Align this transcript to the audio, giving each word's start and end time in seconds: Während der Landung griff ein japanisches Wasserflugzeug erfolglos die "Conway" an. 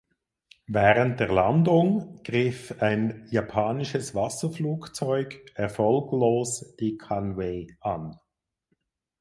Während 0.65 1.19
der 1.19 1.27
Landung 1.31 2.21
griff 2.23 2.81
ein 2.81 3.27
japanisches 3.29 4.15
Wasserflugzeug 4.15 5.39
erfolglos 5.53 6.75
die 6.79 6.97
"Conway" 6.97 7.67
an. 7.81 8.19